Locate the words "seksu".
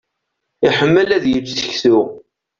1.61-1.99